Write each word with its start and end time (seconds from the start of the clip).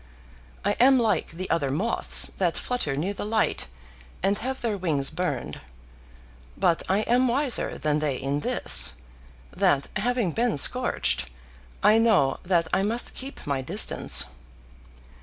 I 0.65 0.71
am 0.79 0.97
like 0.97 1.29
the 1.33 1.47
other 1.51 1.69
moths 1.69 2.29
that 2.39 2.57
flutter 2.57 2.95
near 2.95 3.13
the 3.13 3.23
light 3.23 3.67
and 4.23 4.39
have 4.39 4.61
their 4.61 4.75
wings 4.75 5.11
burned. 5.11 5.61
But 6.57 6.81
I 6.89 7.01
am 7.01 7.27
wiser 7.27 7.77
than 7.77 7.99
they 7.99 8.15
in 8.15 8.39
this, 8.39 8.93
that 9.55 9.89
having 9.95 10.31
been 10.31 10.57
scorched, 10.57 11.27
I 11.83 11.99
know 11.99 12.39
that 12.41 12.67
I 12.73 12.81
must 12.81 13.13
keep 13.13 13.45
my 13.45 13.61
distance. 13.61 14.25